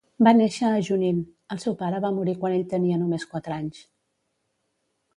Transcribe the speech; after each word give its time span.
Va 0.27 0.31
néixer 0.35 0.69
a 0.69 0.79
Junín, 0.87 1.19
el 1.57 1.61
seu 1.65 1.77
pare 1.83 2.01
va 2.07 2.13
morir 2.17 2.37
quan 2.41 2.57
ell 2.57 2.67
tenia 2.75 3.01
només 3.05 3.31
quatre 3.35 3.57
anys. 3.61 3.87